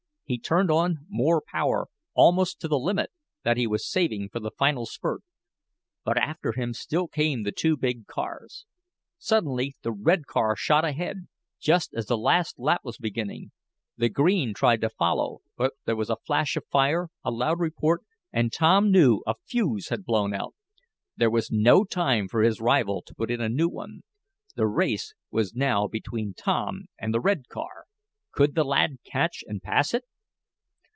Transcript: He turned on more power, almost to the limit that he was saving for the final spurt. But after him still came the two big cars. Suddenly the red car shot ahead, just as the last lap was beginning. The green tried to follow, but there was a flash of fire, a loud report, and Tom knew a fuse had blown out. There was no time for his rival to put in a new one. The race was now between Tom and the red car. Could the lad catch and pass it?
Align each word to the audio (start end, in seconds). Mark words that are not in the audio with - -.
He 0.31 0.39
turned 0.39 0.71
on 0.71 0.99
more 1.09 1.41
power, 1.45 1.87
almost 2.13 2.61
to 2.61 2.69
the 2.69 2.79
limit 2.79 3.11
that 3.43 3.57
he 3.57 3.67
was 3.67 3.85
saving 3.85 4.29
for 4.29 4.39
the 4.39 4.53
final 4.57 4.85
spurt. 4.85 5.23
But 6.05 6.17
after 6.17 6.53
him 6.53 6.71
still 6.71 7.09
came 7.09 7.43
the 7.43 7.51
two 7.51 7.75
big 7.75 8.07
cars. 8.07 8.65
Suddenly 9.17 9.75
the 9.81 9.91
red 9.91 10.27
car 10.27 10.55
shot 10.55 10.85
ahead, 10.85 11.27
just 11.59 11.93
as 11.93 12.05
the 12.05 12.17
last 12.17 12.57
lap 12.57 12.79
was 12.85 12.97
beginning. 12.97 13.51
The 13.97 14.07
green 14.07 14.53
tried 14.53 14.79
to 14.79 14.89
follow, 14.89 15.39
but 15.57 15.73
there 15.83 15.97
was 15.97 16.09
a 16.09 16.15
flash 16.15 16.55
of 16.55 16.65
fire, 16.71 17.09
a 17.25 17.29
loud 17.29 17.59
report, 17.59 18.01
and 18.31 18.53
Tom 18.53 18.89
knew 18.89 19.21
a 19.27 19.33
fuse 19.49 19.89
had 19.89 20.05
blown 20.05 20.33
out. 20.33 20.55
There 21.17 21.29
was 21.29 21.51
no 21.51 21.83
time 21.83 22.29
for 22.29 22.41
his 22.41 22.61
rival 22.61 23.01
to 23.05 23.13
put 23.13 23.29
in 23.29 23.41
a 23.41 23.49
new 23.49 23.67
one. 23.67 23.99
The 24.55 24.65
race 24.67 25.13
was 25.29 25.53
now 25.55 25.87
between 25.87 26.33
Tom 26.33 26.85
and 26.97 27.13
the 27.13 27.19
red 27.19 27.49
car. 27.49 27.83
Could 28.31 28.55
the 28.55 28.63
lad 28.63 28.91
catch 29.03 29.43
and 29.45 29.61
pass 29.61 29.93
it? 29.93 30.05